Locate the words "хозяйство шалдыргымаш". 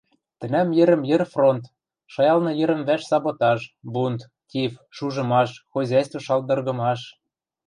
5.73-7.01